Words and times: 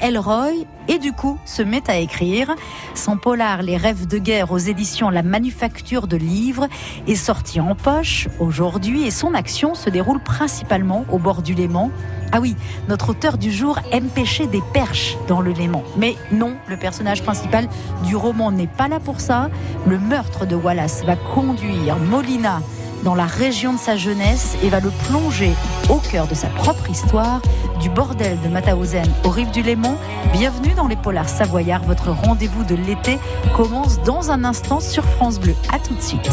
Elroy 0.00 0.66
et 0.88 0.98
du 0.98 1.12
coup 1.12 1.38
se 1.44 1.62
met 1.62 1.88
à 1.90 1.98
écrire. 1.98 2.54
Son 2.94 3.16
polar 3.16 3.62
Les 3.62 3.76
rêves 3.76 4.06
de 4.06 4.18
guerre 4.18 4.52
aux 4.52 4.58
éditions 4.58 5.10
La 5.10 5.22
Manufacture 5.22 6.06
de 6.06 6.16
Livres 6.16 6.66
est 7.06 7.14
sorti 7.14 7.60
en 7.60 7.74
poche 7.74 8.28
aujourd'hui 8.38 9.06
et 9.06 9.10
son 9.10 9.34
action 9.34 9.74
se 9.74 9.90
déroule 9.90 10.20
principalement 10.20 11.04
au 11.10 11.18
bord 11.18 11.42
du 11.42 11.54
Léman. 11.54 11.90
Ah 12.32 12.40
oui, 12.40 12.54
notre 12.88 13.10
auteur 13.10 13.38
du 13.38 13.50
jour 13.50 13.78
aime 13.90 14.08
pêcher 14.08 14.46
des 14.46 14.62
perches 14.72 15.16
dans 15.26 15.40
le 15.40 15.50
Léman. 15.50 15.82
Mais 15.96 16.14
non, 16.30 16.54
le 16.68 16.76
personnage 16.76 17.22
principal 17.22 17.68
du 18.04 18.14
roman 18.14 18.52
n'est 18.52 18.68
pas 18.68 18.88
là 18.88 19.00
pour 19.00 19.20
ça. 19.20 19.50
Le 19.86 19.98
meurtre 19.98 20.46
de 20.46 20.54
Wallace 20.54 21.04
va 21.04 21.16
conduire 21.16 21.96
Molina 21.96 22.60
dans 23.02 23.14
la 23.14 23.26
région 23.26 23.72
de 23.72 23.78
sa 23.78 23.96
jeunesse 23.96 24.56
et 24.62 24.68
va 24.68 24.80
le 24.80 24.90
plonger 25.08 25.52
au 25.88 25.96
cœur 25.96 26.26
de 26.26 26.34
sa 26.34 26.48
propre 26.48 26.90
histoire, 26.90 27.40
du 27.80 27.88
bordel 27.88 28.38
de 28.42 28.48
Mauthausen 28.48 29.06
aux 29.24 29.30
rives 29.30 29.50
du 29.50 29.62
Léman. 29.62 29.96
Bienvenue 30.32 30.74
dans 30.74 30.86
les 30.86 30.96
Polars 30.96 31.28
Savoyards, 31.28 31.84
votre 31.84 32.10
rendez-vous 32.10 32.64
de 32.64 32.74
l'été 32.74 33.18
commence 33.56 34.00
dans 34.02 34.30
un 34.30 34.44
instant 34.44 34.80
sur 34.80 35.04
France 35.04 35.38
Bleu. 35.38 35.54
À 35.72 35.78
tout 35.78 35.94
de 35.94 36.02
suite. 36.02 36.30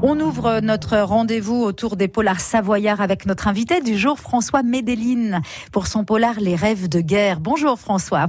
On 0.00 0.18
ouvre 0.20 0.60
notre 0.62 0.96
rendez-vous 0.96 1.62
autour 1.62 1.96
des 1.96 2.08
polars 2.08 2.40
savoyards 2.40 3.02
avec 3.02 3.26
notre 3.26 3.46
invité 3.46 3.82
du 3.82 3.98
jour, 3.98 4.18
François 4.18 4.62
Médeline, 4.62 5.42
pour 5.70 5.86
son 5.86 6.02
polar 6.04 6.40
Les 6.40 6.56
rêves 6.56 6.88
de 6.88 7.00
guerre. 7.00 7.38
Bonjour 7.38 7.78
François. 7.78 8.28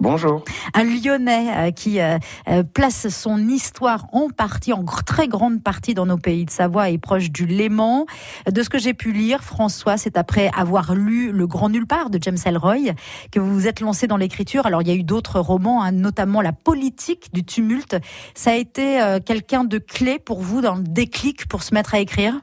Bonjour. 0.00 0.42
Un 0.72 0.84
Lyonnais 0.84 1.48
euh, 1.54 1.70
qui 1.72 2.00
euh, 2.00 2.16
euh, 2.48 2.62
place 2.62 3.08
son 3.10 3.38
histoire 3.48 4.06
en 4.12 4.30
partie, 4.30 4.72
en 4.72 4.82
très 4.82 5.28
grande 5.28 5.62
partie 5.62 5.92
dans 5.92 6.06
nos 6.06 6.16
pays 6.16 6.46
de 6.46 6.50
Savoie 6.50 6.88
et 6.88 6.96
proche 6.96 7.30
du 7.30 7.44
Léman. 7.44 8.06
De 8.50 8.62
ce 8.62 8.70
que 8.70 8.78
j'ai 8.78 8.94
pu 8.94 9.12
lire, 9.12 9.44
François, 9.44 9.98
c'est 9.98 10.16
après 10.16 10.50
avoir 10.56 10.94
lu 10.94 11.32
Le 11.32 11.46
Grand 11.46 11.68
Nulle 11.68 11.86
part 11.86 12.08
de 12.08 12.18
James 12.22 12.38
Elroy 12.46 12.94
que 13.30 13.40
vous 13.40 13.52
vous 13.52 13.66
êtes 13.66 13.80
lancé 13.80 14.06
dans 14.06 14.16
l'écriture. 14.16 14.64
Alors 14.64 14.80
il 14.80 14.88
y 14.88 14.90
a 14.90 14.94
eu 14.94 15.02
d'autres 15.02 15.38
romans, 15.38 15.82
hein, 15.82 15.92
notamment 15.92 16.40
La 16.40 16.52
politique 16.52 17.28
du 17.34 17.44
tumulte. 17.44 17.96
Ça 18.34 18.52
a 18.52 18.54
été 18.54 19.18
quelqu'un 19.26 19.64
de 19.64 19.76
clé 19.76 20.18
pour 20.18 20.40
vous 20.40 20.62
dans 20.62 20.76
le 20.76 20.82
déclic 20.82 21.46
pour 21.46 21.62
se 21.62 21.74
mettre 21.74 21.94
à 21.94 22.00
écrire? 22.00 22.40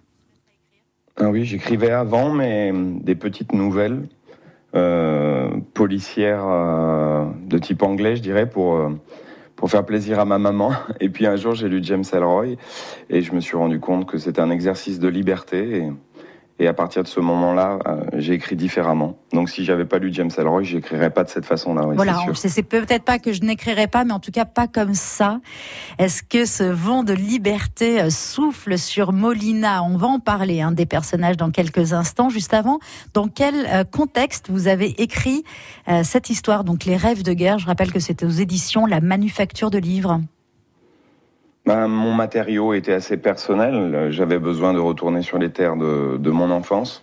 Ah 1.19 1.29
Oui, 1.29 1.43
j'écrivais 1.43 1.89
avant, 1.89 2.31
mais 2.31 2.71
des 3.01 3.15
petites 3.15 3.53
nouvelles 3.53 4.07
policière 5.73 6.43
euh, 6.47 7.25
de 7.45 7.57
type 7.57 7.83
anglais, 7.83 8.15
je 8.15 8.21
dirais, 8.21 8.49
pour 8.49 8.75
euh, 8.75 8.89
pour 9.55 9.71
faire 9.71 9.85
plaisir 9.85 10.19
à 10.19 10.25
ma 10.25 10.37
maman. 10.37 10.71
Et 10.99 11.09
puis 11.09 11.25
un 11.25 11.35
jour, 11.35 11.55
j'ai 11.55 11.67
lu 11.67 11.79
James 11.83 12.03
Elroy 12.13 12.55
et 13.09 13.21
je 13.21 13.33
me 13.33 13.39
suis 13.41 13.57
rendu 13.57 13.79
compte 13.79 14.05
que 14.05 14.17
c'était 14.17 14.41
un 14.41 14.51
exercice 14.51 14.99
de 14.99 15.07
liberté. 15.07 15.77
Et, 15.77 15.91
et 16.59 16.67
à 16.67 16.73
partir 16.73 17.03
de 17.03 17.07
ce 17.07 17.19
moment-là, 17.19 17.79
euh, 17.87 18.01
j'ai 18.13 18.33
écrit 18.33 18.55
différemment. 18.55 19.17
Donc 19.31 19.49
si 19.49 19.63
j'avais 19.63 19.85
pas 19.85 19.99
lu 19.99 20.09
James 20.11 20.31
Ellroy, 20.37 20.63
j'écrirais 20.63 21.11
pas 21.11 21.23
de 21.23 21.29
cette 21.29 21.45
façon-là. 21.45 21.85
Oui, 21.85 21.95
voilà, 21.95 22.17
c'est 22.33 22.63
peut-être 22.63 23.03
pas 23.03 23.19
que 23.19 23.31
je 23.31 23.41
n'écrirais 23.41 23.87
pas, 23.87 24.05
mais 24.05 24.13
en 24.13 24.19
tout 24.19 24.31
cas 24.31 24.45
pas 24.45 24.67
comme 24.67 24.95
ça. 24.95 25.39
Est-ce 25.99 26.23
que 26.23 26.45
ce 26.45 26.63
vent 26.63 27.03
de 27.03 27.13
liberté 27.13 28.01
euh, 28.01 28.09
souffle 28.09 28.77
sur 28.77 29.13
Molina? 29.13 29.83
On 29.83 29.97
va 29.97 30.07
en 30.07 30.19
parler 30.19 30.61
hein, 30.61 30.71
des 30.71 30.85
personnages 30.85 31.37
dans 31.37 31.51
quelques 31.51 31.93
instants. 31.93 32.29
Juste 32.29 32.53
avant, 32.53 32.79
dans 33.13 33.27
quel 33.27 33.67
euh, 33.67 33.83
contexte 33.83 34.49
vous 34.49 34.67
avez 34.67 35.01
écrit 35.01 35.43
cette 36.03 36.29
histoire? 36.29 36.63
Donc 36.63 36.85
les 36.85 36.97
rêves 36.97 37.23
de 37.23 37.33
guerre. 37.33 37.59
Je 37.59 37.65
rappelle 37.65 37.91
que 37.91 37.99
c'était 37.99 38.25
aux 38.25 38.29
éditions 38.29 38.85
La 38.85 39.01
Manufacture 39.01 39.69
de 39.69 39.77
livres. 39.77 40.19
Ben, 41.67 41.89
mon 41.89 42.13
matériau 42.13 42.73
était 42.73 42.93
assez 42.93 43.17
personnel. 43.17 44.07
J'avais 44.11 44.39
besoin 44.39 44.73
de 44.73 44.79
retourner 44.79 45.21
sur 45.21 45.37
les 45.37 45.49
terres 45.49 45.75
de, 45.75 46.31
mon 46.31 46.49
enfance, 46.49 47.01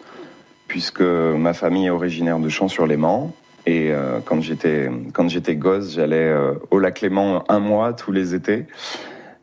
puisque 0.69 1.03
ma 1.03 1.53
famille 1.53 1.85
est 1.85 1.91
originaire 1.91 2.39
de 2.39 2.49
Champs-sur-Léman. 2.49 3.31
Et 3.67 3.93
euh, 3.93 4.21
quand 4.25 4.41
j'étais 4.41 4.91
j'étais 5.27 5.57
gosse, 5.57 5.97
j'allais 5.97 6.31
euh, 6.31 6.55
au 6.71 6.79
lac 6.79 7.03
Léman 7.03 7.45
un 7.51 7.59
mois 7.59 7.93
tous 7.93 8.11
les 8.11 8.35
étés. 8.35 8.65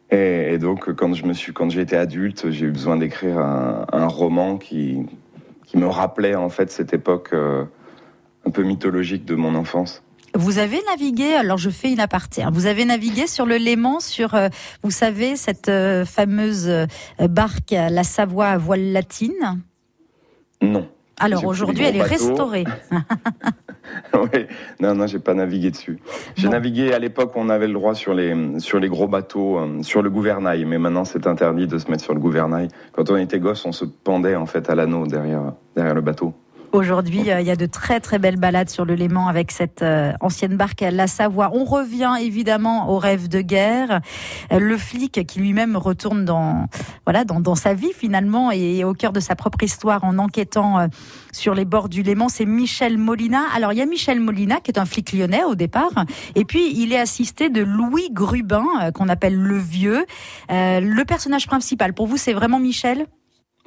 Et, 0.09 0.57
donc 0.57 0.91
quand 0.91 1.13
je 1.13 1.23
me 1.25 1.33
suis 1.33 1.53
été 1.77 1.95
adulte, 1.95 2.50
j'ai 2.50 2.65
eu 2.65 2.71
besoin 2.71 2.97
d'écrire 2.97 3.38
un, 3.38 4.07
roman 4.07 4.57
qui 4.57 5.06
qui 5.68 5.77
me 5.77 5.85
rappelait 5.85 6.33
en 6.33 6.50
fait 6.50 6.71
cette 6.71 6.95
époque 6.95 7.29
euh, 7.33 7.63
un 8.47 8.50
peu 8.50 8.63
mythologique 8.63 9.25
de 9.25 9.35
mon 9.35 9.53
enfance. 9.53 10.03
Vous 10.33 10.60
avez 10.60 10.81
navigué, 10.89 11.33
alors 11.33 11.57
je 11.57 11.69
fais 11.69 11.92
une 11.92 12.00
aparté, 12.00 12.44
hein. 12.44 12.51
vous 12.54 12.66
avez 12.66 12.86
navigué 12.86 13.28
sur 13.28 13.45
le 13.45 13.57
Léman, 13.57 14.00
sur, 14.00 14.33
euh, 14.33 14.48
vous 14.81 14.92
savez, 14.92 15.36
cette 15.36 15.68
euh, 15.68 16.06
fameuse 16.06 16.69
euh, 16.69 16.86
barque, 17.19 17.72
la 17.72 18.04
Savoie 18.04 18.48
à 18.48 18.57
voile 18.57 18.94
latine? 18.94 19.62
Non. 20.62 20.88
Alors 21.19 21.45
aujourd'hui, 21.45 21.86
elle 21.86 21.98
est 21.98 22.01
restaurée. 22.01 22.63
oui, 24.13 24.48
non, 24.80 24.95
non, 24.95 25.06
j'ai 25.06 25.19
pas 25.19 25.36
navigué 25.36 25.69
dessus. 25.69 26.00
J'ai 26.36 26.50
navigué 26.50 26.94
à 26.94 27.00
l'époque, 27.00 27.33
on 27.36 27.50
avait 27.50 27.68
le 27.68 27.74
droit 27.74 27.94
sur 27.94 28.16
les 28.16 28.60
sur 28.60 28.80
les 28.80 28.89
gros 28.89 29.07
bateaux, 29.07 29.60
sur 29.83 30.01
le 30.01 30.10
gouvernail, 30.10 30.66
mais 30.66 30.80
maintenant 30.80 31.06
c'est 31.06 31.28
interdit 31.28 31.68
de 31.68 31.78
se 31.78 31.92
mettre 31.92 32.04
sur 32.04 32.16
le 32.16 32.19
gouvernail. 32.19 32.69
Quand 32.94 33.12
on 33.12 33.18
était 33.18 33.39
gosse, 33.39 33.66
on 33.66 33.72
se 33.72 33.86
pendait 33.86 34.36
en 34.36 34.48
fait 34.48 34.68
à 34.72 34.75
l'anneau 34.75 35.06
derrière 35.06 35.54
derrière 35.75 35.94
le 35.94 36.01
bateau. 36.01 36.33
Aujourd'hui, 36.73 37.29
euh, 37.29 37.41
il 37.41 37.47
y 37.47 37.51
a 37.51 37.57
de 37.57 37.65
très 37.65 38.00
très 38.00 38.18
belles 38.18 38.38
balades 38.38 38.69
sur 38.69 38.85
le 38.85 38.95
Léman 38.95 39.27
avec 39.27 39.51
cette 39.51 39.81
euh, 39.81 40.13
ancienne 40.21 40.56
barque 40.56 40.79
La 40.79 41.06
Savoie. 41.07 41.51
On 41.53 41.65
revient 41.65 42.15
évidemment 42.21 42.89
au 42.89 42.97
rêve 42.97 43.27
de 43.27 43.41
guerre. 43.41 44.00
Euh, 44.53 44.59
le 44.59 44.77
flic 44.77 45.27
qui 45.27 45.39
lui-même 45.39 45.75
retourne 45.75 46.23
dans 46.23 46.68
voilà 47.06 47.25
dans, 47.25 47.41
dans, 47.41 47.56
sa 47.56 47.73
vie 47.73 47.91
finalement 47.94 48.51
et 48.51 48.85
au 48.85 48.94
cœur 48.94 49.12
de 49.12 49.19
sa 49.19 49.35
propre 49.35 49.62
histoire 49.63 50.06
en 50.06 50.18
enquêtant 50.18 50.88
sur 51.33 51.56
les 51.56 51.65
bords 51.65 51.89
du 51.89 52.03
Léman, 52.03 52.29
c'est 52.29 52.45
Michel 52.45 52.97
Molina. 52.97 53.41
Alors 53.53 53.73
il 53.73 53.79
y 53.79 53.81
a 53.81 53.85
Michel 53.85 54.21
Molina 54.21 54.62
qui 54.62 54.71
est 54.71 54.79
un 54.79 54.85
flic 54.85 55.12
lyonnais 55.12 55.44
au 55.44 55.56
départ, 55.56 56.06
et 56.35 56.45
puis 56.45 56.73
il 56.73 56.94
est 56.94 57.00
assisté 57.00 57.50
de 57.50 57.62
Louis 57.62 58.09
Grubin 58.12 58.91
qu'on 58.94 59.09
appelle 59.09 59.35
le 59.35 59.57
vieux. 59.57 60.06
le 60.50 61.03
personnage 61.03 61.47
principal 61.47 61.94
pour 61.94 62.07
vous, 62.07 62.18
c'est 62.18 62.33
vraiment 62.33 62.59
Michel? 62.59 63.07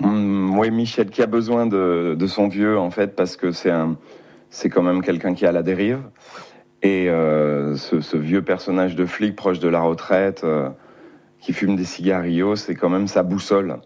Mm, 0.01 0.59
oui, 0.59 0.71
Michel 0.71 1.11
qui 1.11 1.23
a 1.23 1.27
besoin 1.27 1.67
de, 1.67 2.17
son 2.27 2.49
vieux 2.49 2.79
en 2.79 2.91
fait 2.91 3.15
parce 3.15 3.37
que 3.37 3.53
c'est 3.53 3.71
un, 3.71 3.97
c'est 4.51 4.69
quand 4.69 4.83
même 4.83 5.03
quelqu'un 5.03 5.35
qui 5.35 5.47
a 5.47 5.53
la 5.53 5.63
dérive. 5.63 6.01
Et 6.83 7.09
euh, 7.09 7.77
ce, 7.77 8.17
vieux 8.17 8.43
personnage 8.43 8.95
de 8.95 9.07
flic 9.07 9.35
proche 9.37 9.59
de 9.59 9.69
la 9.69 9.81
retraite, 9.81 10.43
euh, 10.45 10.69
qui 11.41 11.53
fume 11.53 11.77
des 11.77 11.85
cigarillos, 11.85 12.57
c'est 12.57 12.75
quand 12.75 12.91
même 12.91 13.07
sa 13.07 13.23
boussole. 13.23 13.79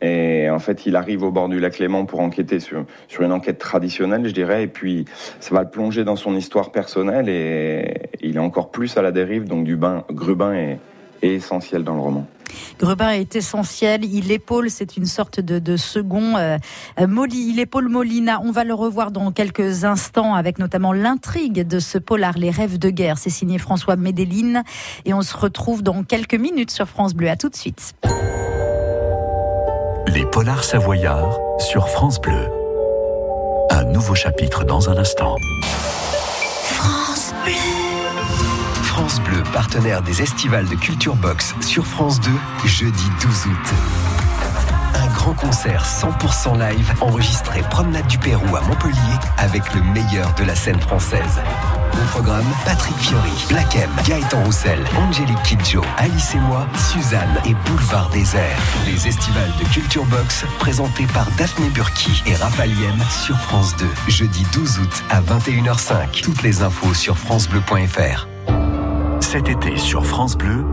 Et 0.00 0.48
en 0.50 0.58
fait, 0.58 0.86
il 0.86 0.96
arrive 0.96 1.22
au 1.22 1.30
bord 1.30 1.48
du 1.48 1.58
lac 1.58 1.78
Léman 1.78 2.04
pour 2.04 2.20
enquêter 2.20 2.60
sur, 2.60 2.84
une 3.20 3.32
enquête 3.32 3.58
traditionnelle, 3.58 4.26
je 4.26 4.32
dirais, 4.34 4.64
et 4.64 4.66
puis 4.66 5.06
ça 5.40 5.54
va 5.54 5.62
le 5.62 5.70
plonger 5.70 6.04
dans 6.04 6.16
son 6.16 6.36
histoire 6.36 6.70
personnelle 6.70 7.28
et 7.28 7.94
il 8.20 8.36
est 8.36 8.40
encore 8.40 8.70
plus 8.70 8.96
à 8.98 9.02
la 9.02 9.10
dérive, 9.10 9.44
donc 9.44 9.64
du 9.64 9.76
bain, 9.76 10.04
Grubin 10.10 10.52
est, 10.52 10.78
est 11.26 11.34
essentiel 11.34 11.84
dans 11.84 11.94
le 11.94 12.00
roman. 12.00 12.26
Grubin 12.78 13.10
est 13.10 13.36
essentiel. 13.36 14.04
Il 14.04 14.30
épaule, 14.30 14.70
c'est 14.70 14.96
une 14.96 15.06
sorte 15.06 15.40
de, 15.40 15.76
second. 15.76 16.36
Euh, 16.36 16.58
euh, 17.00 17.06
Molly, 17.06 17.50
il 17.50 17.60
épaule 17.60 17.88
Molina. 17.88 18.40
On 18.42 18.50
va 18.50 18.64
le 18.64 18.74
revoir 18.74 19.10
dans 19.10 19.32
quelques 19.32 19.84
instants 19.84 20.34
avec 20.34 20.58
notamment 20.58 20.92
l'intrigue 20.92 21.66
de 21.66 21.78
ce 21.78 21.98
polar, 21.98 22.38
Les 22.38 22.50
rêves 22.50 22.78
de 22.78 22.90
guerre. 22.90 23.18
C'est 23.18 23.30
signé 23.30 23.58
François 23.58 23.96
Médeline. 23.96 24.62
Et 25.04 25.14
on 25.14 25.22
se 25.22 25.36
retrouve 25.36 25.82
dans 25.82 26.02
quelques 26.02 26.34
minutes 26.34 26.70
sur 26.70 26.88
France 26.88 27.14
Bleu. 27.14 27.28
À 27.28 27.36
tout 27.36 27.48
de 27.48 27.56
suite. 27.56 27.94
Les 30.08 30.24
polars 30.26 30.64
savoyards 30.64 31.38
sur 31.58 31.88
France 31.88 32.20
Bleu. 32.20 32.48
Un 33.70 33.84
nouveau 33.84 34.14
chapitre 34.14 34.64
dans 34.64 34.88
un 34.88 34.96
instant. 34.96 35.36
France 36.62 37.34
Bleu. 37.44 37.75
France 38.96 39.20
Bleu, 39.20 39.42
partenaire 39.52 40.00
des 40.00 40.22
estivales 40.22 40.66
de 40.66 40.74
Culture 40.74 41.16
Box 41.16 41.54
sur 41.60 41.86
France 41.86 42.18
2, 42.18 42.30
jeudi 42.64 43.04
12 43.20 43.46
août. 43.48 43.74
Un 44.94 45.06
grand 45.08 45.34
concert 45.34 45.84
100% 45.84 46.58
live 46.58 46.94
enregistré 47.02 47.60
Promenade 47.68 48.06
du 48.06 48.16
Pérou 48.16 48.56
à 48.56 48.62
Montpellier 48.62 49.18
avec 49.36 49.74
le 49.74 49.82
meilleur 49.82 50.32
de 50.36 50.44
la 50.44 50.54
scène 50.54 50.80
française. 50.80 51.42
Au 51.92 52.06
programme, 52.06 52.46
Patrick 52.64 52.96
Fiori, 52.96 53.44
Black 53.50 53.76
M, 53.76 53.90
Gaëtan 54.08 54.42
Roussel, 54.44 54.82
Angélique 54.96 55.42
Kidjo, 55.42 55.82
Alice 55.98 56.34
et 56.34 56.40
moi, 56.40 56.66
Suzanne 56.90 57.38
et 57.44 57.52
Boulevard 57.68 58.08
Désert. 58.08 58.58
Les 58.86 59.06
estivales 59.06 59.52
de 59.60 59.64
Culture 59.74 60.06
Box 60.06 60.46
présentés 60.58 61.06
par 61.12 61.30
Daphné 61.32 61.68
Burki 61.68 62.22
et 62.24 62.34
Raphaël 62.34 62.72
sur 63.10 63.36
France 63.40 63.76
2, 63.76 63.84
jeudi 64.08 64.46
12 64.54 64.78
août 64.78 65.04
à 65.10 65.20
21h05. 65.20 66.22
Toutes 66.22 66.42
les 66.42 66.62
infos 66.62 66.94
sur 66.94 67.18
francebleu.fr. 67.18 68.26
Cet 69.20 69.48
été 69.48 69.76
sur 69.76 70.06
France 70.06 70.36
Bleu, 70.36 70.64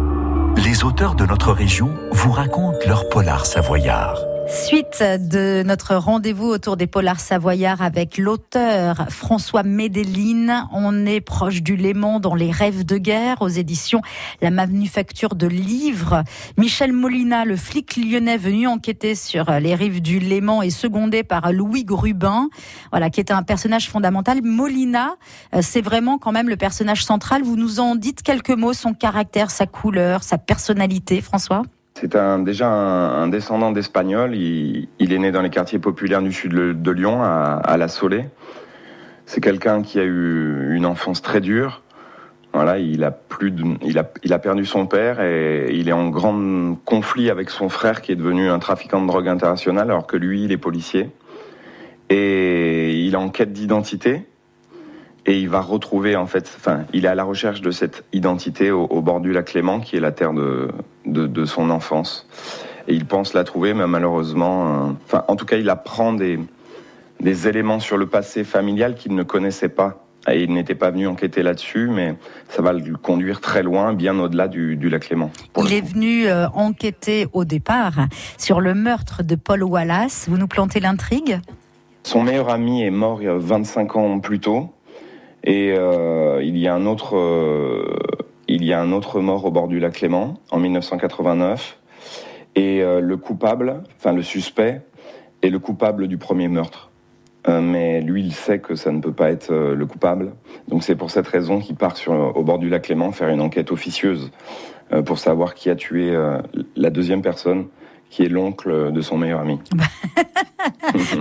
les 0.57 0.83
auteurs 0.83 1.15
de 1.15 1.25
notre 1.25 1.51
région 1.51 1.93
vous 2.11 2.31
racontent 2.31 2.77
leur 2.85 3.09
polar 3.09 3.45
savoyard. 3.45 4.17
Suite 4.53 5.01
de 5.01 5.63
notre 5.65 5.95
rendez-vous 5.95 6.45
autour 6.45 6.77
des 6.77 6.85
polars 6.85 7.19
savoyards 7.19 7.81
avec 7.81 8.19
l'auteur 8.19 9.07
François 9.09 9.63
Médeline. 9.63 10.67
On 10.71 11.07
est 11.07 11.21
proche 11.21 11.63
du 11.63 11.75
Léman 11.75 12.19
dans 12.19 12.35
Les 12.35 12.51
rêves 12.51 12.85
de 12.85 12.97
guerre 12.97 13.41
aux 13.41 13.47
éditions 13.47 14.01
La 14.41 14.51
Manufacture 14.51 15.33
de 15.33 15.47
livres. 15.47 16.23
Michel 16.57 16.93
Molina, 16.93 17.45
le 17.45 17.55
flic 17.55 17.97
lyonnais 17.97 18.37
venu 18.37 18.67
enquêter 18.67 19.15
sur 19.15 19.49
les 19.59 19.73
rives 19.73 20.03
du 20.03 20.19
Léman 20.19 20.61
est 20.61 20.69
secondé 20.69 21.23
par 21.23 21.51
Louis 21.51 21.83
Grubin, 21.83 22.49
voilà, 22.91 23.09
qui 23.09 23.21
est 23.21 23.31
un 23.31 23.41
personnage 23.41 23.89
fondamental. 23.89 24.43
Molina, 24.43 25.15
euh, 25.55 25.59
c'est 25.63 25.81
vraiment 25.81 26.19
quand 26.19 26.31
même 26.31 26.47
le 26.47 26.57
personnage 26.57 27.03
central. 27.03 27.41
Vous 27.41 27.55
nous 27.55 27.79
en 27.79 27.95
dites 27.95 28.21
quelques 28.21 28.51
mots, 28.51 28.73
son 28.73 28.93
caractère, 28.93 29.49
sa 29.49 29.65
couleur, 29.65 30.23
sa 30.23 30.37
personnalité, 30.37 31.21
François? 31.21 31.63
C'est 31.95 32.17
déjà 32.43 32.69
un, 32.69 33.27
descendant 33.27 33.71
d'Espagnol. 33.71 34.35
Il, 34.35 34.87
est 34.99 35.17
né 35.19 35.31
dans 35.31 35.41
les 35.41 35.49
quartiers 35.49 35.79
populaires 35.79 36.21
du 36.21 36.33
sud 36.33 36.53
de, 36.53 36.91
Lyon, 36.91 37.21
à, 37.23 37.77
La 37.77 37.87
Solée. 37.87 38.25
C'est 39.25 39.41
quelqu'un 39.41 39.83
qui 39.83 39.99
a 39.99 40.03
eu 40.03 40.75
une 40.75 40.85
enfance 40.85 41.21
très 41.21 41.39
dure. 41.39 41.81
Voilà, 42.51 42.77
il 42.77 43.03
a 43.03 43.11
perdu 44.39 44.65
son 44.65 44.85
père 44.85 45.21
et 45.21 45.73
il 45.73 45.87
est 45.87 45.93
en 45.93 46.09
grand 46.09 46.75
conflit 46.83 47.29
avec 47.29 47.49
son 47.49 47.69
frère 47.69 48.01
qui 48.01 48.11
est 48.11 48.15
devenu 48.15 48.49
un 48.49 48.59
trafiquant 48.59 49.01
de 49.01 49.07
drogue 49.07 49.27
international 49.27 49.89
alors 49.89 50.07
que 50.07 50.17
lui, 50.17 50.43
il 50.43 50.51
est 50.51 50.57
policier. 50.57 51.09
Et 52.09 52.99
il 52.99 53.13
est 53.13 53.17
en 53.17 53.29
quête 53.29 53.53
d'identité. 53.53 54.25
et 55.25 55.39
il 55.39 55.47
va 55.47 55.61
retrouver 55.61 56.15
en 56.15 56.25
fait, 56.25 56.51
enfin, 56.57 56.85
il 56.91 57.05
est 57.05 57.07
à 57.07 57.15
la 57.15 57.23
recherche 57.23 57.61
de 57.61 57.71
cette 57.71 58.03
identité 58.11 58.71
au, 58.71 59.01
bord 59.01 59.21
du 59.21 59.31
lac 59.31 59.45
Clément, 59.45 59.79
qui 59.79 59.95
est 59.95 60.01
la 60.01 60.11
terre 60.11 60.33
de, 60.33 60.67
de, 61.05 61.45
son 61.45 61.69
enfance. 61.69 62.27
Et 62.87 62.93
il 62.93 63.05
pense 63.05 63.33
la 63.33 63.43
trouver, 63.43 63.73
mais 63.73 63.87
malheureusement, 63.87 64.67
euh, 64.67 64.91
enfin, 65.05 65.23
en 65.27 65.35
tout 65.35 65.45
cas, 65.45 65.57
il 65.57 65.69
apprend 65.69 66.13
des, 66.13 66.39
des 67.19 67.47
éléments 67.47 67.79
sur 67.79 67.97
le 67.97 68.07
passé 68.07 68.43
familial 68.43 68.95
qu'il 68.95 69.15
ne 69.15 69.23
connaissait 69.23 69.69
pas. 69.69 69.99
Et 70.31 70.43
il 70.43 70.53
n'était 70.53 70.75
pas 70.75 70.89
venu 70.89 71.05
enquêter 71.07 71.43
là-dessus, 71.43 71.89
mais 71.89 72.15
ça 72.47 72.61
va 72.61 72.71
le 72.71 72.95
conduire 72.95 73.41
très 73.41 73.61
loin, 73.61 73.93
bien 73.93 74.17
au-delà 74.19 74.47
du, 74.47 74.77
du, 74.77 74.87
lac 74.87 75.07
Clément. 75.07 75.31
Il 75.57 75.73
est 75.73 75.81
venu 75.81 76.27
euh, 76.27 76.47
enquêter 76.53 77.27
au 77.33 77.43
départ 77.43 77.93
sur 78.37 78.61
le 78.61 78.73
meurtre 78.73 79.21
de 79.21 79.35
Paul 79.35 79.63
Wallace. 79.63 80.27
Vous 80.29 80.37
nous 80.37 80.47
plantez 80.47 80.79
l'intrigue? 80.79 81.41
Son 82.03 82.21
meilleur 82.21 82.49
ami 82.49 82.83
est 82.83 82.89
mort 82.89 83.21
il 83.21 83.25
y 83.25 83.27
a 83.27 83.37
25 83.37 83.95
ans 83.97 84.19
plus 84.19 84.39
tôt. 84.39 84.69
Et 85.43 85.73
euh, 85.77 86.41
il 86.41 86.57
y 86.57 86.69
a 86.69 86.73
un 86.73 86.85
autre, 86.85 87.17
il 88.53 88.63
y 88.63 88.71
a 88.71 88.79
un 88.79 88.91
autre 88.91 89.19
mort 89.19 89.45
au 89.45 89.51
bord 89.51 89.67
du 89.67 89.79
lac 89.79 89.93
Clément 89.93 90.35
en 90.51 90.59
1989. 90.59 91.79
Et 92.55 92.83
euh, 92.83 93.01
le 93.01 93.17
coupable, 93.17 93.81
enfin 93.97 94.13
le 94.13 94.21
suspect, 94.21 94.81
est 95.41 95.49
le 95.49 95.57
coupable 95.57 96.07
du 96.07 96.17
premier 96.19 96.47
meurtre. 96.47 96.91
Euh, 97.47 97.61
mais 97.61 98.01
lui, 98.01 98.21
il 98.21 98.33
sait 98.33 98.59
que 98.59 98.75
ça 98.75 98.91
ne 98.91 99.01
peut 99.01 99.11
pas 99.11 99.31
être 99.31 99.51
euh, 99.51 99.73
le 99.73 99.85
coupable. 99.87 100.33
Donc 100.67 100.83
c'est 100.83 100.95
pour 100.95 101.09
cette 101.09 101.27
raison 101.27 101.59
qu'il 101.59 101.75
part 101.75 101.95
au 102.07 102.43
bord 102.43 102.59
du 102.59 102.69
lac 102.69 102.83
Clément 102.83 103.11
faire 103.11 103.29
une 103.29 103.41
enquête 103.41 103.71
officieuse 103.71 104.31
pour 105.05 105.17
savoir 105.17 105.55
qui 105.55 105.71
a 105.71 105.75
tué 105.75 106.15
la 106.75 106.91
deuxième 106.91 107.23
personne 107.23 107.65
qui 108.11 108.21
est 108.21 108.29
l'oncle 108.29 108.91
de 108.91 109.01
son 109.01 109.17
meilleur 109.17 109.39
ami. 109.39 109.59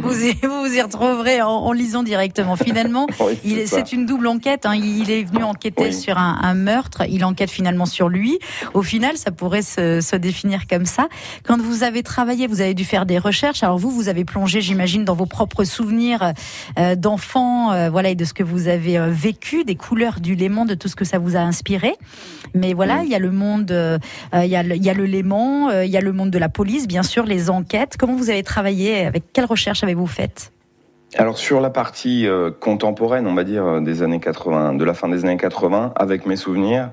vous, 0.03 0.25
y, 0.25 0.33
vous, 0.43 0.75
y 0.75 0.81
retrouverez 0.81 1.43
en, 1.43 1.73
lisant 1.73 2.03
directement. 2.03 2.57
Finalement, 2.57 3.07
c'est 3.67 3.93
une 3.93 4.07
double 4.07 4.27
enquête. 4.27 4.67
Hein. 4.67 4.75
Il 4.75 5.11
est 5.11 5.25
venu 5.25 5.43
enquêter 5.45 5.93
sur 5.93 6.19
un, 6.19 6.55
meurtre. 6.55 7.03
Il 7.09 7.25
enquête 7.25 7.51
finalement 7.51 7.87
sur 7.87 8.09
lui. 8.09 8.39
Au 8.75 8.83
final, 8.83 9.17
ça 9.17 9.31
pourrait 9.31 9.63
se, 9.63 10.17
définir 10.17 10.67
comme 10.67 10.87
ça. 10.87 11.09
Quand 11.45 11.61
vous 11.61 11.83
avez 11.83 12.03
travaillé, 12.03 12.47
vous 12.47 12.61
avez 12.61 12.75
dû 12.75 12.85
faire 12.85 13.07
des 13.07 13.19
recherches. 13.19 13.63
Alors 13.63 13.79
vous, 13.79 13.91
vous 13.91 14.09
avez 14.09 14.25
plongé, 14.25 14.61
j'imagine, 14.61 15.05
dans 15.05 15.15
vos 15.15 15.27
propres 15.27 15.65
souvenirs 15.65 16.33
euh, 16.79 16.95
d'enfants, 16.95 17.73
euh, 17.73 17.91
voilà, 17.91 18.11
et 18.11 18.15
de 18.15 18.25
ce 18.25 18.35
que 18.35 18.43
vous 18.43 18.69
avez 18.69 18.99
euh, 18.99 19.09
vécu, 19.11 19.65
des 19.65 19.75
couleurs 19.75 20.21
du 20.21 20.35
Léman, 20.35 20.65
de 20.65 20.75
tout 20.75 20.89
ce 20.89 20.97
que 20.97 21.05
ça 21.05 21.19
vous 21.19 21.37
a 21.37 21.41
inspiré. 21.41 21.95
Mais 22.55 22.75
voilà, 22.75 23.03
il 23.03 23.11
y 23.11 23.15
a 23.15 23.19
le 23.19 23.31
monde, 23.31 23.71
il 24.35 24.47
y 24.47 24.57
a, 24.57 24.63
il 24.63 24.85
y 24.85 24.91
a 24.91 24.95
le 24.95 25.07
Léman, 25.07 25.71
il 25.83 25.91
y 25.91 25.97
a 25.97 26.03
le 26.03 26.13
monde 26.13 26.31
de 26.31 26.39
la 26.39 26.51
police 26.51 26.87
bien 26.87 27.03
sûr, 27.03 27.25
les 27.25 27.51
enquêtes. 27.51 27.97
Comment 27.99 28.15
vous 28.15 28.31
avez 28.31 28.43
travaillé 28.43 29.07
Avec 29.07 29.32
quelles 29.33 29.47
recherches 29.47 29.83
avez-vous 29.83 30.07
faites 30.07 30.53
alors 31.19 31.37
sur 31.37 31.61
la 31.61 31.69
partie 31.69 32.27
euh, 32.27 32.51
contemporaine, 32.51 33.27
on 33.27 33.35
va 33.35 33.45
dire 33.45 33.67
euh, 33.67 33.81
des 33.81 34.03
années 34.03 34.19
80, 34.19 34.73
de 34.75 34.85
la 34.85 34.95
fin 34.95 35.11
des 35.11 35.27
années 35.27 35.37
80, 35.37 35.93
avec 35.95 36.25
mes 36.25 36.37
souvenirs, 36.37 36.89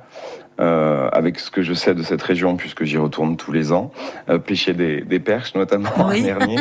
euh, 0.59 1.07
avec 1.13 1.39
ce 1.39 1.49
que 1.49 1.61
je 1.61 1.73
sais 1.73 1.95
de 1.95 2.03
cette 2.03 2.21
région, 2.21 2.57
puisque 2.57 2.83
j'y 2.83 2.97
retourne 2.97 3.37
tous 3.37 3.53
les 3.53 3.71
ans, 3.71 3.91
pêcher 4.45 4.73
des, 4.73 5.19
perches 5.19 5.55
notamment 5.55 5.89
oui. 6.09 6.23
dernier. 6.23 6.57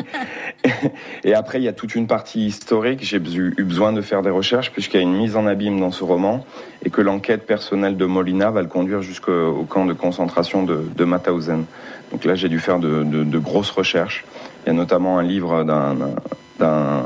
Et 1.24 1.34
après, 1.34 1.58
il 1.58 1.64
y 1.64 1.68
a 1.68 1.72
toute 1.72 1.96
une 1.96 2.06
partie 2.06 2.46
historique. 2.46 3.00
J'ai 3.02 3.16
eu 3.16 3.64
besoin 3.64 3.92
de 3.92 4.02
faire 4.02 4.22
des 4.22 4.30
recherches, 4.30 4.70
puisqu'il 4.70 4.98
y 4.98 5.00
a 5.00 5.02
une 5.02 5.16
mise 5.16 5.34
en 5.34 5.44
abîme 5.44 5.80
dans 5.80 5.90
ce 5.90 6.04
roman, 6.04 6.46
et 6.84 6.90
que 6.90 7.00
l'enquête 7.00 7.44
personnelle 7.44 7.96
de 7.96 8.04
Molina 8.04 8.52
va 8.52 8.62
le 8.62 8.68
conduire 8.68 9.02
jusqu'au 9.02 9.66
camp 9.68 9.84
de 9.84 9.94
concentration 9.94 10.62
de, 10.62 10.88
de 10.96 11.04
Mauthausen. 11.04 11.64
Donc 12.12 12.24
là, 12.24 12.34
j'ai 12.34 12.48
dû 12.48 12.58
faire 12.58 12.78
de, 12.78 13.38
grosses 13.38 13.70
recherches. 13.70 14.24
Il 14.64 14.68
y 14.68 14.70
a 14.70 14.72
notamment 14.72 15.18
un 15.18 15.22
livre 15.22 15.64
d'un 15.64 17.04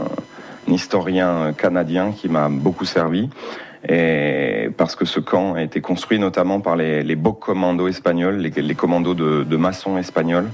historien 0.69 1.53
canadien 1.53 2.13
qui 2.13 2.29
m'a 2.29 2.49
beaucoup 2.49 2.85
servi. 2.85 3.29
Et 3.89 4.71
parce 4.77 4.95
que 4.95 5.05
ce 5.05 5.19
camp 5.19 5.55
a 5.55 5.63
été 5.63 5.81
construit 5.81 6.19
notamment 6.19 6.61
par 6.61 6.77
les, 6.77 7.03
les 7.03 7.17
beaux 7.17 7.33
commandos 7.33 7.89
espagnols, 7.89 8.37
les, 8.37 8.75
commandos 8.75 9.15
de, 9.15 9.57
maçons 9.57 9.99
espagnols. 9.99 10.49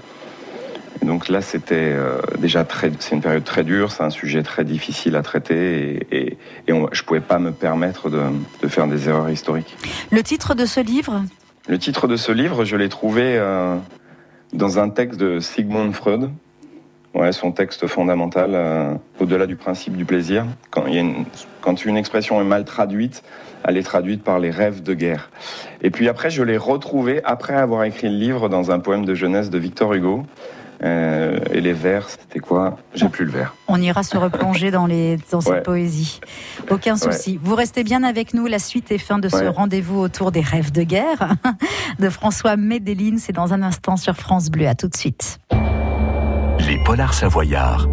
donc 1.03 1.29
là, 1.29 1.43
c'était 1.43 1.75
euh, 1.75 2.21
déjà 2.39 2.65
très, 2.65 2.91
c'est 2.99 3.15
une 3.15 3.21
période 3.21 3.45
très 3.45 3.65
dure, 3.65 3.93
c'est 3.93 4.03
un 4.03 4.11
sujet 4.11 4.43
très 4.43 4.65
difficile 4.65 5.15
à 5.15 5.23
traiter 5.23 6.07
et, 6.11 6.39
et, 6.69 6.75
je 6.93 7.03
pouvais 7.03 7.21
pas 7.21 7.39
me 7.39 7.53
permettre 7.53 8.09
de, 8.09 8.23
de, 8.63 8.69
faire 8.69 8.87
des 8.87 9.11
erreurs 9.11 9.29
historiques. 9.29 9.77
Le 10.11 10.23
titre 10.23 10.55
de 10.55 10.65
ce 10.65 10.81
livre? 10.81 11.23
Le 11.69 11.79
titre 11.79 12.09
de 12.09 12.17
ce 12.17 12.33
livre, 12.33 12.65
je 12.65 12.77
l'ai 12.77 12.89
trouvé 12.89 13.37
euh, 13.37 13.77
dans 14.55 14.79
un 14.79 14.89
texte 14.89 15.21
de 15.21 15.39
Sigmund 15.39 15.93
Freud, 15.93 16.31
ouais, 17.19 17.33
son 17.33 17.53
texte 17.53 17.87
fondamental, 17.87 18.51
euh, 18.55 18.95
au-delà 19.21 19.47
du 19.47 19.57
principe 19.57 19.97
du 19.97 20.05
plaisir, 20.05 20.47
quand, 20.71 20.87
il 20.87 20.95
y 20.95 20.99
a 20.99 21.01
une, 21.01 21.25
quand 21.61 21.85
une 21.85 21.97
expression 21.97 22.41
est 22.41 22.45
mal 22.45 22.65
traduite, 22.65 23.23
elle 23.65 23.77
est 23.77 23.83
traduite 23.83 24.23
par 24.23 24.39
les 24.39 24.51
rêves 24.51 24.83
de 24.83 24.95
guerre. 24.95 25.31
Et 25.83 25.91
puis 25.91 26.09
après, 26.09 26.31
je 26.31 26.43
l'ai 26.43 26.57
retrouvé, 26.57 27.21
après 27.25 27.55
avoir 27.55 27.85
écrit 27.85 28.09
le 28.09 28.17
livre, 28.17 28.49
dans 28.49 28.71
un 28.71 28.79
poème 28.79 29.05
de 29.05 29.15
jeunesse 29.15 29.51
de 29.51 29.59
Victor 29.59 29.93
Hugo. 29.95 30.25
Euh, 30.85 31.41
et 31.53 31.61
les 31.61 31.73
vers, 31.73 32.09
c'était 32.09 32.39
quoi? 32.39 32.77
J'ai 32.95 33.09
plus 33.09 33.25
le 33.25 33.33
vers. 33.33 33.57
On 33.67 33.81
ira 33.81 34.05
se 34.05 34.17
replonger 34.17 34.71
dans, 34.71 34.87
les, 34.87 35.19
dans 35.33 35.41
cette 35.41 35.65
poésie. 35.65 36.21
Aucun 36.71 36.97
souci. 36.97 37.39
Vous 37.43 37.57
restez 37.57 37.83
bien 37.83 38.05
avec 38.05 38.33
nous. 38.33 38.47
La 38.47 38.61
suite 38.61 38.93
et 38.93 38.99
fin 38.99 39.19
de 39.19 39.29
ce 39.29 39.45
rendez-vous 39.45 39.99
autour 39.99 40.31
des 40.31 40.41
rêves 40.41 40.71
de 40.71 40.85
guerre 40.85 41.35
de 41.99 42.09
François 42.09 42.57
Médeline. 42.57 43.19
C'est 43.19 43.33
dans 43.33 43.53
un 43.53 43.63
instant 43.63 43.97
sur 43.97 44.15
France 44.15 44.51
Bleu. 44.51 44.69
À 44.69 44.77
tout 44.77 44.87
de 44.87 44.97
suite. 44.97 45.41
Les 46.69 46.77
Polars 46.77 47.15
Savoyards. 47.15 47.89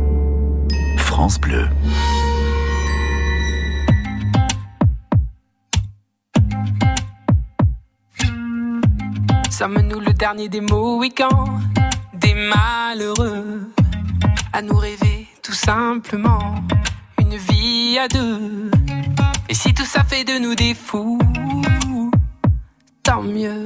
France 0.98 1.40
Bleu. 1.40 1.70
Sommes-nous 9.50 10.02
le 10.02 10.12
dernier 10.12 10.50
des 10.50 10.60
Mohicans 10.60 11.62
des 12.16 12.34
malheureux 12.34 13.72
à 14.52 14.62
nous 14.62 14.76
rêver 14.76 15.30
tout 15.42 15.54
simplement 15.54 16.56
une 17.18 17.38
vie 17.38 17.98
à 17.98 18.10
deux? 18.10 18.72
Et 19.48 19.54
si 19.54 19.74
tout 19.74 19.86
ça 19.86 20.04
fait 20.04 20.26
de 20.26 20.38
nous 20.38 20.54
des 20.54 20.74
fous, 20.74 21.18
tant 23.04 23.24
mieux. 23.24 23.66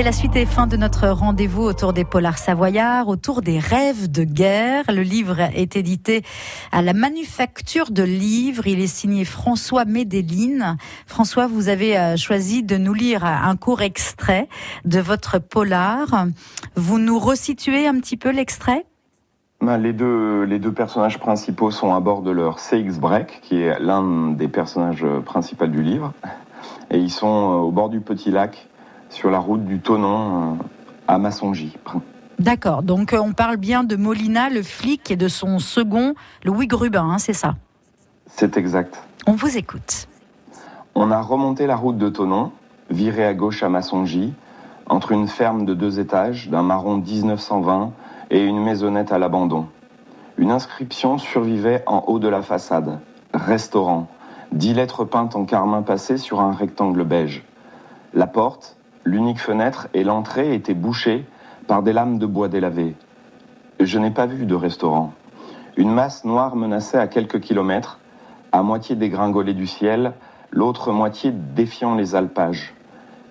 C'est 0.00 0.06
la 0.06 0.12
suite 0.12 0.36
et 0.36 0.46
fin 0.46 0.66
de 0.66 0.78
notre 0.78 1.08
rendez-vous 1.08 1.60
autour 1.60 1.92
des 1.92 2.06
polars 2.06 2.38
savoyards, 2.38 3.08
autour 3.08 3.42
des 3.42 3.58
rêves 3.58 4.10
de 4.10 4.24
guerre. 4.24 4.84
Le 4.88 5.02
livre 5.02 5.38
est 5.40 5.76
édité 5.76 6.22
à 6.72 6.80
la 6.80 6.94
Manufacture 6.94 7.90
de 7.90 8.02
Livres. 8.02 8.66
Il 8.66 8.80
est 8.80 8.86
signé 8.86 9.26
François 9.26 9.84
Médeline. 9.84 10.78
François, 11.06 11.48
vous 11.48 11.68
avez 11.68 11.98
euh, 11.98 12.16
choisi 12.16 12.62
de 12.62 12.78
nous 12.78 12.94
lire 12.94 13.26
un 13.26 13.54
court 13.56 13.82
extrait 13.82 14.48
de 14.86 15.00
votre 15.00 15.38
polar. 15.38 16.24
Vous 16.76 16.98
nous 16.98 17.18
resituez 17.18 17.86
un 17.86 18.00
petit 18.00 18.16
peu 18.16 18.30
l'extrait? 18.30 18.86
Ben, 19.60 19.76
les, 19.76 19.92
deux, 19.92 20.44
les 20.44 20.58
deux 20.58 20.72
personnages 20.72 21.18
principaux 21.18 21.70
sont 21.70 21.94
à 21.94 22.00
bord 22.00 22.22
de 22.22 22.30
leur 22.30 22.56
CX 22.56 22.98
Break, 22.98 23.40
qui 23.42 23.60
est 23.60 23.78
l'un 23.78 24.30
des 24.30 24.48
personnages 24.48 25.04
principaux 25.26 25.66
du 25.66 25.82
livre. 25.82 26.14
Et 26.90 26.96
ils 26.96 27.10
sont 27.10 27.26
euh, 27.26 27.56
au 27.58 27.70
bord 27.70 27.90
du 27.90 28.00
petit 28.00 28.30
lac, 28.30 28.69
sur 29.10 29.30
la 29.30 29.38
route 29.38 29.64
du 29.64 29.80
Tonon, 29.80 30.54
euh, 30.54 30.64
à 31.06 31.18
Massongy. 31.18 31.76
D'accord. 32.38 32.82
Donc 32.82 33.12
euh, 33.12 33.18
on 33.18 33.32
parle 33.32 33.58
bien 33.58 33.84
de 33.84 33.96
Molina, 33.96 34.48
le 34.48 34.62
flic, 34.62 35.10
et 35.10 35.16
de 35.16 35.28
son 35.28 35.58
second, 35.58 36.14
Louis 36.44 36.66
Grubin, 36.66 37.04
hein, 37.04 37.18
c'est 37.18 37.34
ça? 37.34 37.56
C'est 38.26 38.56
exact. 38.56 39.02
On 39.26 39.32
vous 39.32 39.58
écoute. 39.58 40.08
On 40.94 41.10
a 41.10 41.20
remonté 41.20 41.66
la 41.66 41.76
route 41.76 41.98
de 41.98 42.08
Tonon, 42.08 42.52
viré 42.88 43.26
à 43.26 43.34
gauche 43.34 43.62
à 43.62 43.68
Massongy, 43.68 44.32
entre 44.88 45.12
une 45.12 45.28
ferme 45.28 45.66
de 45.66 45.74
deux 45.74 46.00
étages 46.00 46.48
d'un 46.48 46.62
marron 46.62 46.96
1920 46.96 47.92
et 48.30 48.44
une 48.44 48.62
maisonnette 48.62 49.12
à 49.12 49.18
l'abandon. 49.18 49.66
Une 50.38 50.50
inscription 50.50 51.18
survivait 51.18 51.82
en 51.86 52.04
haut 52.06 52.18
de 52.18 52.28
la 52.28 52.42
façade. 52.42 53.00
Restaurant. 53.34 54.08
Dix 54.52 54.74
lettres 54.74 55.04
peintes 55.04 55.36
en 55.36 55.44
carmin 55.44 55.82
passé 55.82 56.16
sur 56.16 56.40
un 56.40 56.52
rectangle 56.52 57.04
beige. 57.04 57.44
La 58.14 58.26
porte, 58.26 58.76
l'unique 59.04 59.40
fenêtre 59.40 59.88
et 59.94 60.04
l'entrée 60.04 60.54
étaient 60.54 60.74
bouchées 60.74 61.24
par 61.66 61.82
des 61.82 61.92
lames 61.92 62.18
de 62.18 62.26
bois 62.26 62.48
délavé. 62.48 62.94
Je 63.78 63.98
n'ai 63.98 64.10
pas 64.10 64.26
vu 64.26 64.46
de 64.46 64.54
restaurant. 64.54 65.12
Une 65.76 65.92
masse 65.92 66.24
noire 66.24 66.56
menaçait 66.56 66.98
à 66.98 67.06
quelques 67.06 67.40
kilomètres, 67.40 67.98
à 68.52 68.62
moitié 68.62 68.96
dégringolée 68.96 69.54
du 69.54 69.66
ciel, 69.66 70.12
l'autre 70.50 70.92
moitié 70.92 71.32
défiant 71.32 71.94
les 71.94 72.14
alpages. 72.14 72.74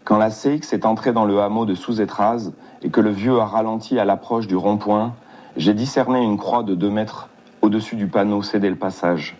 Quand 0.05 0.17
la 0.17 0.29
CX 0.29 0.73
est 0.73 0.85
entrée 0.85 1.13
dans 1.13 1.25
le 1.25 1.41
hameau 1.41 1.65
de 1.65 1.75
Sous-Étraz 1.75 2.51
et 2.81 2.89
que 2.89 3.01
le 3.01 3.11
vieux 3.11 3.39
a 3.39 3.45
ralenti 3.45 3.99
à 3.99 4.05
l'approche 4.05 4.47
du 4.47 4.55
rond-point, 4.55 5.13
j'ai 5.55 5.73
discerné 5.73 6.23
une 6.23 6.37
croix 6.37 6.63
de 6.63 6.73
deux 6.73 6.89
mètres 6.89 7.29
au-dessus 7.61 7.95
du 7.95 8.07
panneau 8.07 8.41
céder 8.41 8.69
le 8.69 8.75
passage. 8.75 9.37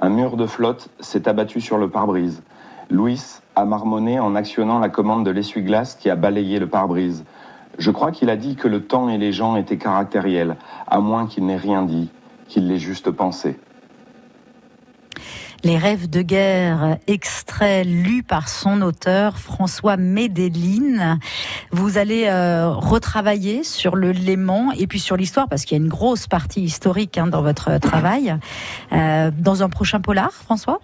Un 0.00 0.08
mur 0.08 0.36
de 0.36 0.46
flotte 0.46 0.88
s'est 1.00 1.28
abattu 1.28 1.60
sur 1.60 1.78
le 1.78 1.90
pare-brise. 1.90 2.42
Louis 2.90 3.40
a 3.56 3.64
marmonné 3.64 4.20
en 4.20 4.34
actionnant 4.34 4.78
la 4.78 4.90
commande 4.90 5.24
de 5.24 5.30
l'essuie-glace 5.30 5.96
qui 5.96 6.10
a 6.10 6.14
balayé 6.14 6.58
le 6.58 6.68
pare-brise. 6.68 7.24
Je 7.78 7.90
crois 7.90 8.12
qu'il 8.12 8.28
a 8.28 8.36
dit 8.36 8.54
que 8.54 8.68
le 8.68 8.84
temps 8.84 9.08
et 9.08 9.16
les 9.16 9.32
gens 9.32 9.56
étaient 9.56 9.78
caractériels, 9.78 10.56
à 10.86 11.00
moins 11.00 11.26
qu'il 11.26 11.46
n'ait 11.46 11.56
rien 11.56 11.82
dit, 11.82 12.10
qu'il 12.48 12.68
l'ait 12.68 12.78
juste 12.78 13.10
pensé. 13.10 13.58
Les 15.64 15.78
rêves 15.78 16.08
de 16.08 16.20
guerre, 16.20 16.98
extrait 17.06 17.82
lu 17.82 18.22
par 18.22 18.48
son 18.48 18.82
auteur 18.82 19.38
François 19.38 19.96
Médeline. 19.96 21.18
Vous 21.72 21.96
allez 21.96 22.26
euh, 22.26 22.68
retravailler 22.68 23.64
sur 23.64 23.96
le 23.96 24.12
Léman 24.12 24.70
et 24.72 24.86
puis 24.86 25.00
sur 25.00 25.16
l'histoire 25.16 25.48
parce 25.48 25.64
qu'il 25.64 25.78
y 25.78 25.80
a 25.80 25.82
une 25.82 25.90
grosse 25.90 26.26
partie 26.26 26.60
historique 26.60 27.16
hein, 27.16 27.26
dans 27.26 27.42
votre 27.42 27.78
travail. 27.78 28.36
Euh, 28.92 29.30
dans 29.36 29.62
un 29.62 29.70
prochain 29.70 30.00
polar, 30.00 30.30
François? 30.32 30.78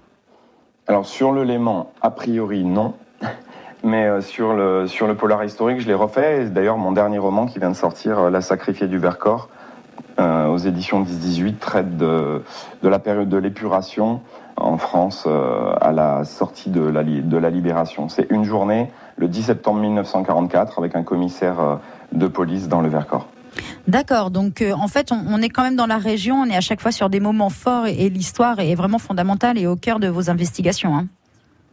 Alors 0.88 1.06
sur 1.06 1.30
le 1.30 1.44
Léman, 1.44 1.92
a 2.00 2.10
priori 2.10 2.64
non. 2.64 2.94
Mais 3.84 4.06
euh, 4.06 4.20
sur, 4.20 4.52
le, 4.52 5.14
polar 5.14 5.44
historique, 5.44 5.80
je 5.80 5.86
l'ai 5.86 5.94
refait. 5.94 6.46
D'ailleurs, 6.46 6.76
mon 6.76 6.90
dernier 6.90 7.18
roman 7.18 7.46
qui 7.46 7.60
vient 7.60 7.70
de 7.70 7.76
sortir, 7.76 8.18
euh, 8.18 8.30
La 8.30 8.40
sacrifiée 8.40 8.88
du 8.88 8.98
Vercors, 8.98 9.48
euh, 10.18 10.48
aux 10.48 10.58
éditions 10.58 11.04
10-18, 11.04 11.58
traite 11.58 11.96
de, 11.96 12.42
la 12.82 12.98
période 12.98 13.28
de 13.28 13.36
l'épuration 13.36 14.22
en 14.56 14.76
France 14.76 15.26
à 15.80 15.92
la 15.92 16.24
sortie 16.24 16.70
de 16.70 16.82
la, 16.82 17.04
de 17.04 17.36
la 17.36 17.50
libération. 17.50 18.08
C'est 18.08 18.26
une 18.30 18.44
journée, 18.44 18.90
le 19.16 19.28
10 19.28 19.44
septembre 19.44 19.80
1944, 19.80 20.78
avec 20.78 20.94
un 20.94 21.02
commissaire 21.04 21.78
de 22.12 22.26
police 22.26 22.68
dans 22.68 22.80
le 22.80 22.88
Vercors. 22.88 23.26
D'accord, 23.88 24.30
donc 24.30 24.62
euh, 24.62 24.72
en 24.72 24.86
fait 24.88 25.10
on, 25.12 25.20
on 25.28 25.42
est 25.42 25.48
quand 25.48 25.62
même 25.62 25.76
dans 25.76 25.86
la 25.86 25.98
région, 25.98 26.36
on 26.36 26.46
est 26.46 26.56
à 26.56 26.60
chaque 26.60 26.80
fois 26.80 26.92
sur 26.92 27.10
des 27.10 27.20
moments 27.20 27.50
forts 27.50 27.86
et, 27.86 27.94
et 28.06 28.10
l'histoire 28.10 28.60
est 28.60 28.74
vraiment 28.74 28.98
fondamentale 28.98 29.58
et 29.58 29.66
au 29.66 29.76
cœur 29.76 29.98
de 30.00 30.08
vos 30.08 30.30
investigations. 30.30 30.96
hein. 30.96 31.06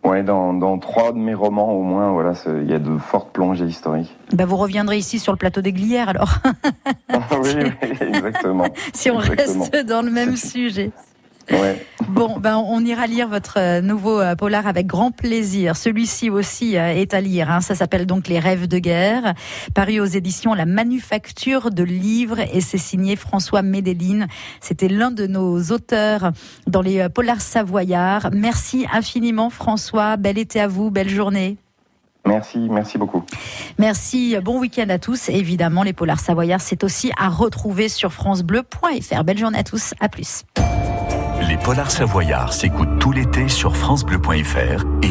Ouais, 0.04 0.24
dans, 0.24 0.54
dans 0.54 0.78
trois 0.80 1.12
de 1.12 1.18
mes 1.18 1.34
romans 1.34 1.74
au 1.74 1.84
moins, 1.84 2.12
voilà, 2.14 2.32
il 2.64 2.70
y 2.70 2.74
a 2.74 2.80
de 2.80 2.98
fortes 2.98 3.32
plongées 3.34 3.66
historiques. 3.66 4.16
Ben, 4.32 4.46
vous 4.46 4.56
reviendrez 4.56 4.98
ici 4.98 5.20
sur 5.20 5.34
le 5.34 5.38
plateau 5.38 5.60
des 5.62 5.74
Glières 5.74 6.08
alors, 6.08 6.36
oui, 7.14 7.50
oui, 7.54 7.90
exactement. 8.08 8.66
si 8.94 9.12
on 9.12 9.20
Exactement. 9.22 9.66
reste 9.72 9.86
dans 9.86 10.02
le 10.02 10.10
même 10.10 10.38
sujet. 10.38 10.92
Bon, 12.08 12.40
ben 12.40 12.58
on 12.58 12.84
ira 12.84 13.08
lire 13.08 13.28
votre 13.28 13.60
euh, 13.60 13.82
nouveau 13.82 14.20
euh, 14.20 14.36
polar 14.36 14.68
avec 14.68 14.88
grand 14.88 15.12
plaisir. 15.12 15.78
Celui-ci 15.78 16.30
aussi 16.30 16.78
euh, 16.78 16.94
est 16.94 17.14
à 17.14 17.22
lire. 17.22 17.52
hein. 17.52 17.62
Ça 17.62 17.76
s'appelle 17.76 18.06
donc 18.06 18.28
Les 18.28 18.40
rêves 18.40 18.68
de 18.68 18.78
guerre, 18.80 19.34
paru 19.76 20.00
aux 20.00 20.06
éditions 20.06 20.54
La 20.54 20.66
Manufacture 20.66 21.72
de 21.72 21.84
livres 21.84 22.40
et 22.40 22.62
c'est 22.62 22.78
signé 22.78 23.16
François 23.16 23.62
Médeline. 23.62 24.28
C'était 24.60 24.88
l'un 24.88 25.12
de 25.12 25.28
nos 25.28 25.62
auteurs 25.72 26.32
dans 26.68 26.82
les 26.82 27.08
polars 27.10 27.42
savoyards. 27.42 28.30
Merci 28.34 28.86
infiniment 28.92 29.50
François. 29.50 30.18
Bel 30.18 30.38
été 30.38 30.60
à 30.60 30.68
vous, 30.68 30.92
belle 30.92 31.10
journée. 31.10 31.58
Merci, 32.30 32.60
merci 32.70 32.98
beaucoup. 32.98 33.24
Merci, 33.78 34.36
bon 34.44 34.60
week-end 34.60 34.90
à 34.90 35.00
tous. 35.00 35.30
Évidemment, 35.30 35.84
les 35.84 35.94
polars 35.94 36.20
savoyards, 36.20 36.62
c'est 36.62 36.84
aussi 36.84 37.12
à 37.18 37.30
retrouver 37.30 37.90
sur 37.90 38.14
francebleu.fr. 38.14 39.24
Belle 39.24 39.38
journée 39.38 39.60
à 39.60 39.64
tous. 39.64 39.94
À 40.00 40.10
plus. 40.10 40.44
Les 41.48 41.58
polars 41.58 41.90
savoyards 41.90 42.54
s'écoutent 42.54 43.00
tout 43.00 43.12
l'été 43.12 43.48
sur 43.48 43.76
francebleu.fr 43.76 44.84
et 45.02 45.08